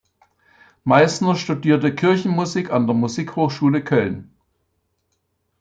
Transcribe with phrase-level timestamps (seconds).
[0.83, 4.31] Meisner studierte Kirchenmusik an der Musikhochschule Köln.